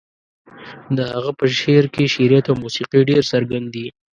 د 0.97 0.99
هغه 1.13 1.31
په 1.39 1.45
شعر 1.59 1.85
کې 1.93 2.11
شعريت 2.13 2.45
او 2.51 2.55
موسيقي 2.63 3.01
ډېر 3.09 3.23
څرګند 3.31 3.67
دي. 3.75 3.87